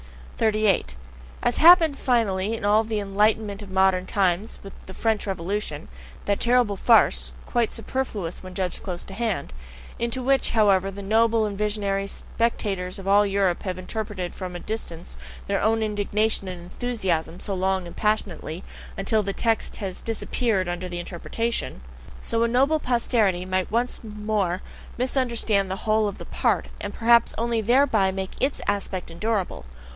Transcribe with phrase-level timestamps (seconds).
[0.37, 0.95] 38.
[1.43, 5.87] As happened finally in all the enlightenment of modern times with the French Revolution
[6.25, 9.53] (that terrible farce, quite superfluous when judged close at hand,
[9.99, 14.59] into which, however, the noble and visionary spectators of all Europe have interpreted from a
[14.59, 18.63] distance their own indignation and enthusiasm so long and passionately,
[18.97, 21.81] UNTIL THE TEXT HAS DISAPPEARED UNDER THE INTERPRETATION),
[22.19, 24.63] so a noble posterity might once more
[24.97, 29.65] misunderstand the whole of the past, and perhaps only thereby make ITS aspect endurable.